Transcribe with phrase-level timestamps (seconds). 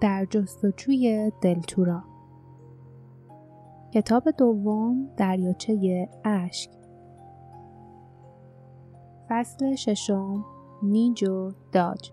[0.00, 2.02] در جستجوی دلتورا.
[3.94, 6.70] کتاب دوم دریاچه اشک.
[9.28, 10.44] فصل ششم
[10.82, 12.12] نیجو داج.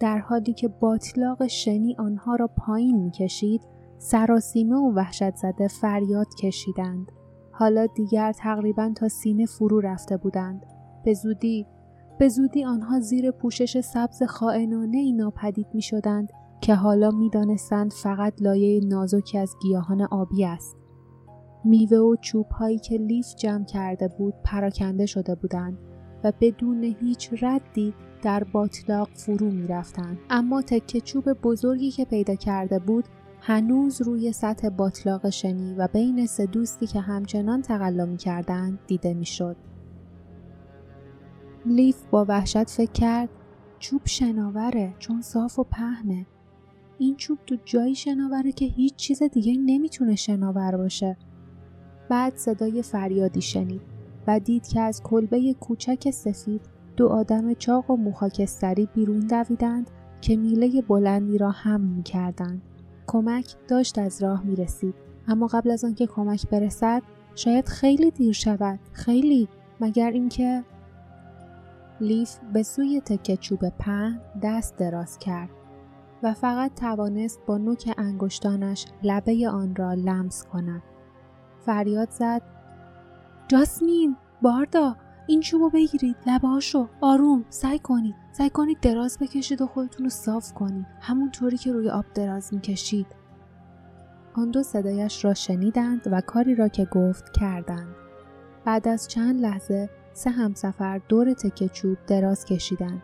[0.00, 3.62] در حالی که باطلاق شنی آنها را پایین می‌کشید
[3.98, 7.12] سراسیمه و وحشت زده فریاد کشیدند.
[7.52, 10.66] حالا دیگر تقریبا تا سینه فرو رفته بودند.
[11.04, 11.66] به زودی
[12.20, 17.92] به زودی آنها زیر پوشش سبز خائنانه ای ناپدید می شدند که حالا می دانستند
[17.92, 20.76] فقط لایه نازکی از گیاهان آبی است.
[21.64, 25.78] میوه و چوب هایی که لیف جمع کرده بود پراکنده شده بودند
[26.24, 30.18] و بدون هیچ ردی در باطلاق فرو می رفتند.
[30.30, 33.04] اما تکه چوب بزرگی که پیدا کرده بود
[33.40, 39.14] هنوز روی سطح باطلاق شنی و بین سه دوستی که همچنان تقلا می کردند دیده
[39.14, 39.56] می شد.
[41.66, 43.28] لیف با وحشت فکر کرد
[43.78, 46.26] چوب شناوره چون صاف و پهنه.
[46.98, 51.16] این چوب تو جایی شناوره که هیچ چیز دیگه نمی‌تونه شناور باشه.
[52.08, 53.80] بعد صدای فریادی شنید
[54.26, 56.60] و دید که از کلبه کوچک سفید
[56.96, 62.62] دو آدم چاق و موخاکستری بیرون دویدند که میله بلندی را هم می‌کردند.
[63.06, 64.94] کمک داشت از راه می رسید.
[65.28, 67.02] اما قبل از آنکه کمک برسد
[67.34, 69.48] شاید خیلی دیر شود خیلی
[69.80, 70.64] مگر اینکه
[72.00, 75.50] لیف به سوی تکه چوب پهن دست دراز کرد
[76.22, 80.82] و فقط توانست با نوک انگشتانش لبه آن را لمس کند.
[81.66, 82.42] فریاد زد
[83.48, 90.04] جاسمین باردا این چوبو بگیرید لبهاشو آروم سعی کنید سعی کنید دراز بکشید و خودتون
[90.04, 93.06] رو صاف کنید همونطوری که روی آب دراز می‌کشید
[94.34, 97.94] آن دو صدایش را شنیدند و کاری را که گفت کردند
[98.64, 99.90] بعد از چند لحظه
[100.20, 103.02] سه همسفر دور تکه چوب دراز کشیدند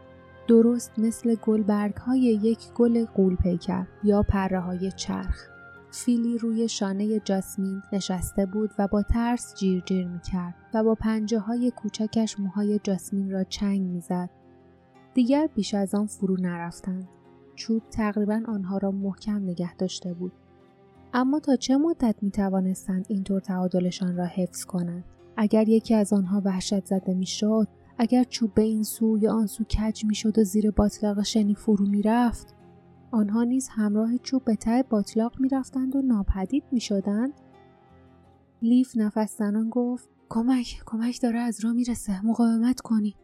[0.48, 5.49] درست مثل گلبرگ های یک گل قول پیکر یا پره های چرخ
[5.91, 10.94] فیلی روی شانه جاسمین نشسته بود و با ترس جیر جیر می کرد و با
[10.94, 14.31] پنجه های کوچکش موهای جاسمین را چنگ می زد.
[15.15, 17.09] دیگر بیش از آن فرو نرفتند.
[17.54, 20.33] چوب تقریبا آنها را محکم نگه داشته بود.
[21.15, 25.04] اما تا چه مدت می توانستند اینطور تعادلشان را حفظ کنند؟
[25.36, 29.47] اگر یکی از آنها وحشت زده می شد، اگر چوب به این سو یا آن
[29.47, 32.54] سو کج می شد و زیر باطلاق شنی فرو می رفت،
[33.10, 37.32] آنها نیز همراه چوب به ته باطلاق می رفتند و ناپدید می شدند؟
[38.62, 43.16] لیف نفس زنان گفت کمک کمک داره از راه می‌رسه مقاومت کنی.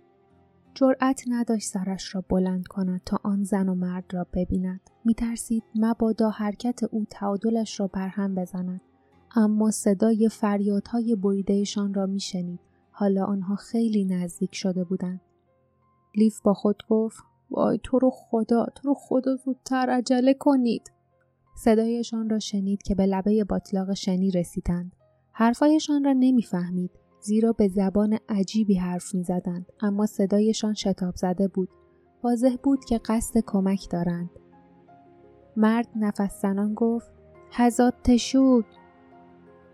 [0.74, 4.80] جرأت نداشت سرش را بلند کند تا آن زن و مرد را ببیند.
[5.04, 8.80] میترسید مبادا حرکت او تعادلش را برهم بزند.
[9.36, 12.60] اما صدای فریادهای بریدهشان را میشنید.
[12.90, 15.20] حالا آنها خیلی نزدیک شده بودند.
[16.14, 20.92] لیف با خود گفت وای تو رو خدا تو رو خدا زودتر عجله کنید.
[21.56, 24.92] صدایشان را شنید که به لبه باطلاق شنی رسیدند.
[25.32, 26.90] حرفایشان را نمی‌فهمید
[27.20, 31.68] زیرا به زبان عجیبی حرف می‌زدند اما صدایشان شتاب زده بود.
[32.24, 34.30] واضح بود که قصد کمک دارند.
[35.56, 36.44] مرد نفس
[36.74, 37.10] گفت
[37.50, 38.64] هزاد تشود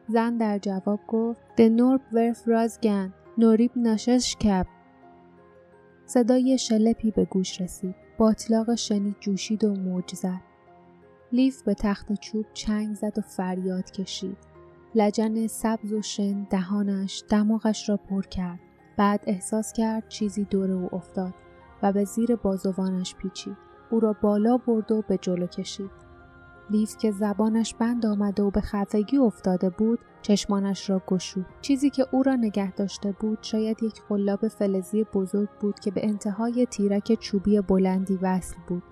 [0.08, 4.66] زن در جواب گفت دنورب ورف رازگن نوریب ناشش کب
[6.06, 7.94] صدای شلپی به گوش رسید.
[8.18, 10.40] باطلاق شنی جوشید و موج زد.
[11.32, 14.36] لیف به تخت چوب چنگ زد و فریاد کشید.
[14.94, 18.60] لجن سبز و شن دهانش دماغش را پر کرد.
[18.96, 21.34] بعد احساس کرد چیزی دور او افتاد
[21.82, 23.56] و به زیر بازوانش پیچید.
[23.90, 26.07] او را بالا برد و به جلو کشید.
[26.70, 31.46] لیف که زبانش بند آمده و به خفگی افتاده بود چشمانش را گشود.
[31.60, 36.06] چیزی که او را نگه داشته بود شاید یک قلاب فلزی بزرگ بود که به
[36.06, 38.82] انتهای تیرک چوبی بلندی وصل بود.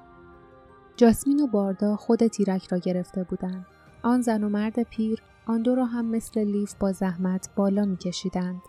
[0.96, 3.66] جاسمین و باردا خود تیرک را گرفته بودند.
[4.02, 8.62] آن زن و مرد پیر آن دو را هم مثل لیف با زحمت بالا میکشیدند.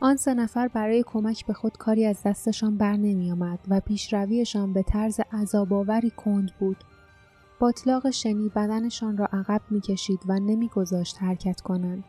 [0.00, 4.72] آن سه نفر برای کمک به خود کاری از دستشان بر نمی آمد و پیشرویشان
[4.72, 6.76] به طرز عذابآوری کند بود.
[7.58, 12.04] باطلاق شنی بدنشان را عقب می‌کشید و نمیگذاشت حرکت کنند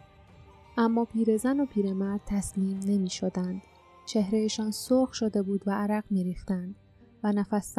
[0.77, 3.61] اما پیرزن و پیرمرد تسلیم نمی شدند.
[4.05, 6.75] چهرهشان سرخ شده بود و عرق می ریختند
[7.23, 7.75] و نفس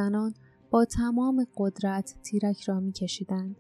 [0.71, 3.57] با تمام قدرت تیرک را می کشیدند.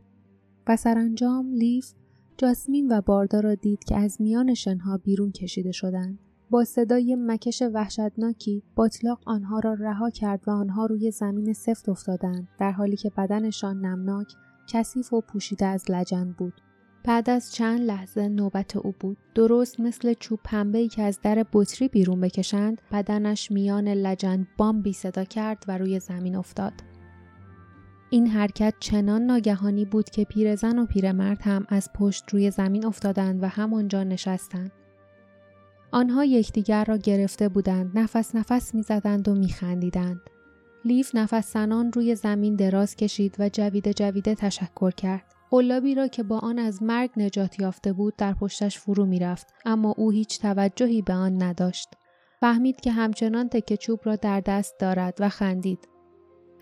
[0.66, 1.92] و سرانجام لیف
[2.36, 6.18] جاسمین و باردا را دید که از میان شنها بیرون کشیده شدند.
[6.50, 12.48] با صدای مکش وحشتناکی باطلاق آنها را رها کرد و آنها روی زمین سفت افتادند
[12.58, 14.32] در حالی که بدنشان نمناک
[14.68, 16.54] کثیف و پوشیده از لجن بود
[17.04, 19.16] بعد از چند لحظه نوبت او بود.
[19.34, 25.24] درست مثل چوب پنبه که از در بطری بیرون بکشند، بدنش میان لجن بامبی صدا
[25.24, 26.72] کرد و روی زمین افتاد.
[28.10, 33.42] این حرکت چنان ناگهانی بود که پیرزن و پیرمرد هم از پشت روی زمین افتادند
[33.42, 34.72] و همانجا نشستند.
[35.92, 40.20] آنها یکدیگر را گرفته بودند، نفس نفس می‌زدند و میخندیدند.
[40.84, 45.24] لیف نفس زنان روی زمین دراز کشید و جویده جویده تشکر کرد.
[45.50, 49.94] قلابی را که با آن از مرگ نجات یافته بود در پشتش فرو می‌رفت اما
[49.96, 51.88] او هیچ توجهی به آن نداشت.
[52.40, 55.88] فهمید که همچنان تکه چوب را در دست دارد و خندید.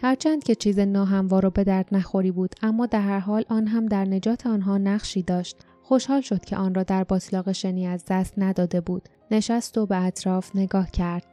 [0.02, 3.86] هرچند که چیز ناهموار و به درد نخوری بود اما در هر حال آن هم
[3.86, 8.34] در نجات آنها نقشی داشت خوشحال شد که آن را در باطلاق شنی از دست
[8.36, 11.26] نداده بود نشست و به اطراف نگاه کرد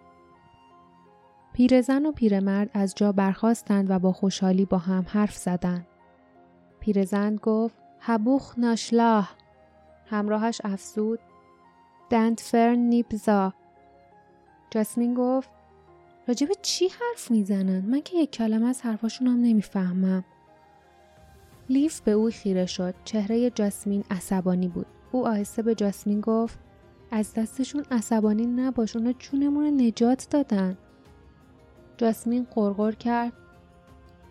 [1.53, 5.87] پیرزن و پیرمرد از جا برخواستند و با خوشحالی با هم حرف زدند
[6.79, 9.29] پیرزن گفت هبوخ ناشلاه
[10.05, 11.19] همراهش افزود
[12.09, 13.53] دند فرن نیبزا
[14.69, 15.49] جاسمین گفت
[16.27, 20.23] راجب چی حرف می‌زنن؟ من که یک کلمه از حرفاشون هم نمی‌فهمم.
[21.69, 22.95] لیف به او خیره شد.
[23.05, 24.85] چهره جاسمین عصبانی بود.
[25.11, 26.59] او آهسته به جاسمین گفت
[27.11, 30.77] از دستشون عصبانی نباش اونا چونمون نجات دادن.
[31.97, 33.33] جاسمین قرقر کرد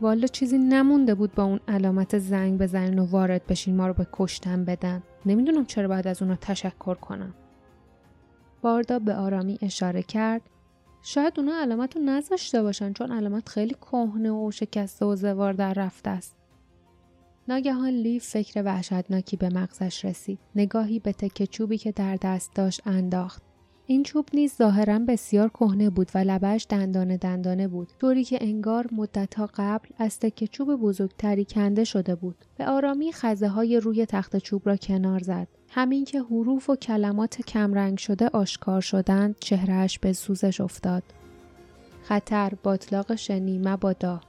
[0.00, 4.06] والا چیزی نمونده بود با اون علامت زنگ بزنین و وارد بشین ما رو به
[4.12, 5.02] کشتن بدن.
[5.26, 7.34] نمی‌دونم چرا باید از اونا تشکر کنم.
[8.62, 10.42] باردا به آرامی اشاره کرد
[11.02, 15.74] شاید اونا علامت رو نذاشته باشن چون علامت خیلی کهنه و شکسته و زوار در
[15.74, 16.41] رفته است.
[17.52, 20.38] ناگهان لیف فکر وحشتناکی به مغزش رسید.
[20.56, 23.42] نگاهی به تکه چوبی که در دست داشت انداخت.
[23.86, 28.86] این چوب نیز ظاهرا بسیار کهنه بود و لبش دندانه دندانه بود طوری که انگار
[28.92, 34.36] مدتها قبل از تکه چوب بزرگتری کنده شده بود به آرامی خزه های روی تخت
[34.36, 40.12] چوب را کنار زد همین که حروف و کلمات کمرنگ شده آشکار شدند چهرهش به
[40.12, 41.02] سوزش افتاد
[42.02, 44.20] خطر باطلاق شنی مبادا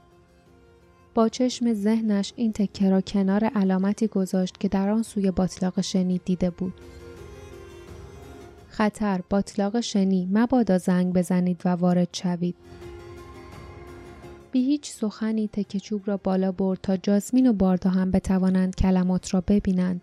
[1.14, 6.20] با چشم ذهنش این تکه را کنار علامتی گذاشت که در آن سوی باطلاق شنی
[6.24, 6.74] دیده بود.
[8.68, 12.54] خطر باطلاق شنی مبادا زنگ بزنید و وارد شوید.
[14.52, 19.34] بی هیچ سخنی تکه چوب را بالا برد تا جاسمین و باردا هم بتوانند کلمات
[19.34, 20.00] را ببینند.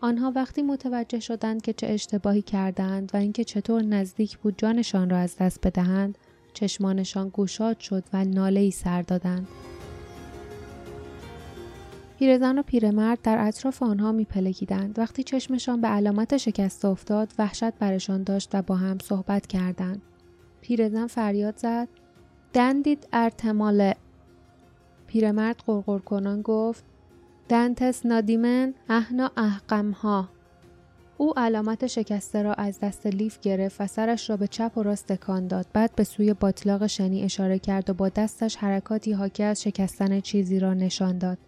[0.00, 5.16] آنها وقتی متوجه شدند که چه اشتباهی کردند و اینکه چطور نزدیک بود جانشان را
[5.16, 6.18] از دست بدهند
[6.54, 9.48] چشمانشان گوشاد شد و ناله ای سر دادند.
[12.18, 14.98] پیرزن و پیرمرد در اطراف آنها میپلکیدند.
[14.98, 20.02] وقتی چشمشان به علامت شکست افتاد وحشت برشان داشت و با هم صحبت کردند.
[20.60, 21.88] پیرزن فریاد زد.
[22.52, 23.94] دندید ارتماله
[25.06, 26.84] پیرمرد قرقر کنان گفت.
[27.48, 30.28] دنتس نادیمن احنا احقمها.
[31.18, 35.12] او علامت شکسته را از دست لیف گرفت و سرش را به چپ و راست
[35.12, 35.66] تکان داد.
[35.72, 40.58] بعد به سوی باطلاق شنی اشاره کرد و با دستش حرکاتی حاکی از شکستن چیزی
[40.58, 41.38] را نشان داد.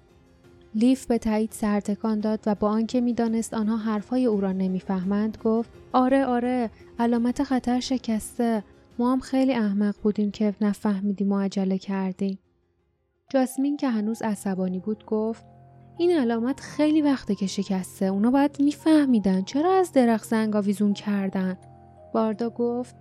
[0.75, 5.71] لیف به تایید سرتکان داد و با آنکه می‌دانست آنها حرفهای او را نمی‌فهمند گفت
[5.93, 8.65] آره آره علامت خطر شکسته.
[8.99, 12.39] ما هم خیلی احمق بودیم که نفهمیدیم و عجله کردیم.
[13.31, 15.45] جاسمین که هنوز عصبانی بود گفت
[15.99, 18.07] این علامت خیلی وقته که شکسته.
[18.07, 21.59] اونا باید میفهمیدن چرا از درخت زنگ آویزون کردن.
[22.15, 22.97] باردا گفت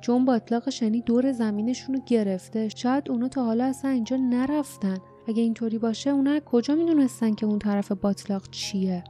[0.00, 2.68] چون باطلاق شنی دور زمینشون رو گرفته.
[2.68, 4.98] شاید اونا تا حالا اصلا اینجا نرفتن.
[5.28, 9.04] اگه اینطوری باشه اونا کجا می‌دونستن که اون طرف باطلاق چیه؟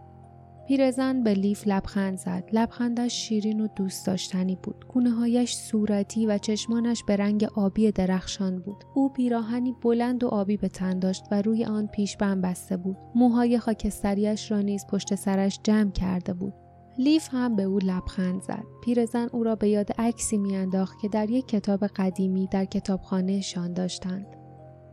[0.68, 2.44] پیرزن به لیف لبخند زد.
[2.52, 4.84] لبخندش شیرین و دوست داشتنی بود.
[4.88, 8.84] کونه هایش صورتی و چشمانش به رنگ آبی درخشان بود.
[8.94, 12.96] او پیراهنی بلند و آبی به تن داشت و روی آن پیشبند بسته بود.
[13.14, 16.54] موهای خاکستریش را نیز پشت سرش جمع کرده بود.
[16.98, 18.64] لیف هم به او لبخند زد.
[18.84, 24.41] پیرزن او را به یاد عکسی میانداخت که در یک کتاب قدیمی در کتابخانهشان داشتند.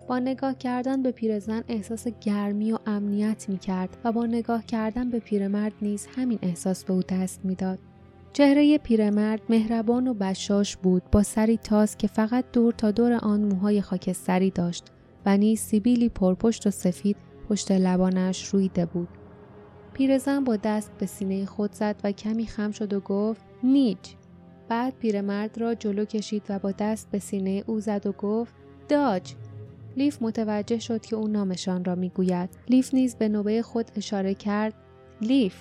[0.09, 5.09] با نگاه کردن به پیرزن احساس گرمی و امنیت می کرد و با نگاه کردن
[5.09, 7.79] به پیرمرد نیز همین احساس به او دست می‌داد.
[8.33, 13.41] چهره پیرمرد مهربان و بشاش بود با سری تاز که فقط دور تا دور آن
[13.41, 14.85] موهای خاکستری داشت
[15.25, 17.17] و نیز سیبیلی پرپشت و سفید
[17.49, 19.09] پشت لبانش رویده بود.
[19.93, 24.13] پیرزن با دست به سینه خود زد و کمی خم شد و گفت نیج.
[24.69, 28.53] بعد پیرمرد را جلو کشید و با دست به سینه او زد و گفت
[28.89, 29.33] داج
[29.99, 34.73] لیف متوجه شد که او نامشان را می‌گوید لیف نیز به نوبه خود اشاره کرد
[35.21, 35.55] لیف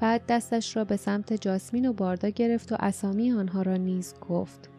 [0.00, 4.70] بعد دستش را به سمت جاسمین و باردا گرفت و اسامی آنها را نیز گفت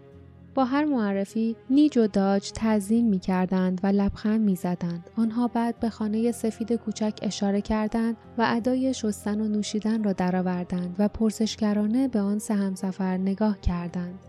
[0.56, 5.10] با هر معرفی نیج و داج تعظیم می کردند و لبخند می زدند.
[5.18, 10.96] آنها بعد به خانه سفید کوچک اشاره کردند و ادای شستن و نوشیدن را درآوردند
[11.00, 14.20] و پرسشگرانه به آن سه همسفر نگاه کردند.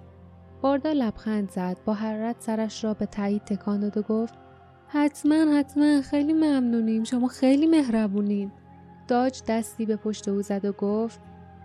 [0.63, 4.35] باردا لبخند زد با حرارت سرش را به تایید تکان داد و گفت
[4.89, 6.03] حتما حتما.
[6.03, 7.05] خیلی ممنونیم.
[7.05, 8.53] شما خیلی مهربونین.
[9.09, 11.21] داج دستی به پشت او زد و گفت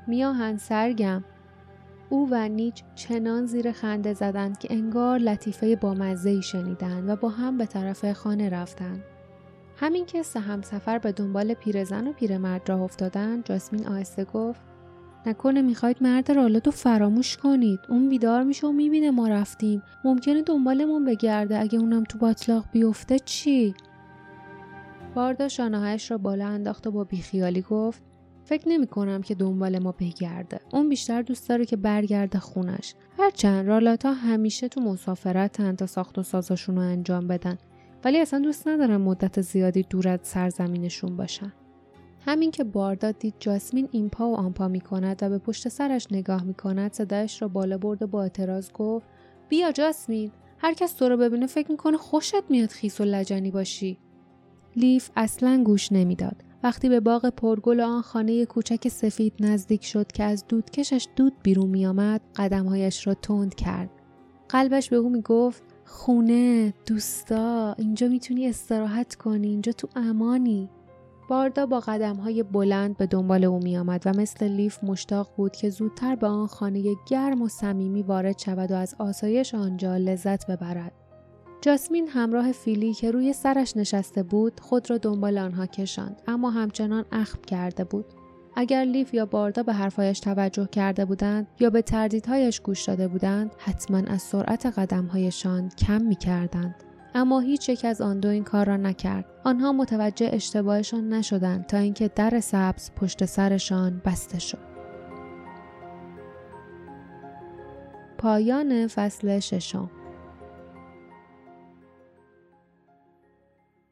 [0.07, 1.23] میاهن سرگم.
[2.09, 7.57] او و نیچ چنان زیر خنده زدند که انگار لطیفه بامزه شنیدند و با هم
[7.57, 9.03] به طرف خانه رفتند.
[9.77, 14.61] همین که سه همسفر به دنبال پیرزن و پیرمرد راه افتادند جاسمین آهسته گفت
[15.25, 17.79] نکنه می‌خواید مرد رالات رو فراموش کنید.
[17.89, 19.83] اون بیدار میشه و می‌بینه ما رفتیم.
[20.03, 21.59] ممکنه دنبالمون بگرده.
[21.59, 23.75] اگه اونم تو باطلاق بیفته چی؟
[25.15, 28.03] باردا شانههایش را بالا انداخت و با بیخیالی گفت
[28.43, 30.59] فکر نمی کنم که دنبال ما بگرده.
[30.73, 32.95] اون بیشتر دوست داره که برگرده خونش.
[33.19, 37.57] هرچند رالاتا همیشه تو مسافرتن تا ساخت و سازاشون رو انجام بدن.
[38.03, 41.53] ولی اصلا دوست ندارن مدت زیادی دور از سرزمینشون باشن.
[42.25, 46.07] همین که بارداد دید جاسمین این پا و آنپا می کند و به پشت سرش
[46.11, 49.07] نگاه می کند صدایش را بالا برد و با اعتراض گفت
[49.49, 53.97] بیا جاسمین هر کس تو رو ببینه فکر می‌کنه خوشت میاد خیس و لجنی باشی.
[54.75, 56.35] لیف اصلا گوش نمی‌داد.
[56.63, 61.69] وقتی به باغ پرگل آن خانه کوچک سفید نزدیک شد که از دودکشش دود بیرون
[61.69, 63.89] میآمد قدمهایش را تند کرد.
[64.49, 70.69] قلبش به او می‌گفت خونه دوستا اینجا می‌تونی استراحت کنی اینجا تو امانی.
[71.31, 75.51] باردا با قدم های بلند به دنبال او می آمد و مثل لیف مشتاق بود
[75.51, 80.51] که زودتر به آن خانه گرم و صمیمی وارد شود و از آسایش آنجا لذت
[80.51, 80.91] ببرد.
[81.61, 87.05] جاسمین همراه فیلی که روی سرش نشسته بود خود را دنبال آنها کشاند اما همچنان
[87.11, 88.05] اخم کرده بود.
[88.55, 93.55] اگر لیف یا باردا به حرفایش توجه کرده بودند یا به تردیدهایش گوش داده بودند
[93.57, 96.90] حتما از سرعت قدمهایشان کم می کردند.
[97.15, 99.25] اما هیچ یک از آن دو این کار را نکرد.
[99.43, 104.71] آنها متوجه اشتباهشان نشدند تا اینکه در سبز پشت سرشان بسته شد.
[108.17, 109.89] پایان فصل ششم.